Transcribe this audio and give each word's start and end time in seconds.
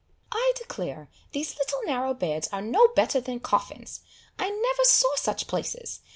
"I 0.31 0.53
declare 0.55 1.09
these 1.31 1.55
little 1.59 1.83
narrow 1.85 2.15
beds 2.15 2.49
are 2.51 2.63
no 2.63 2.87
better 2.95 3.21
than 3.21 3.39
coffins! 3.39 3.99
I 4.39 4.49
never 4.49 4.83
saw 4.83 5.13
such 5.15 5.45
places! 5.45 5.99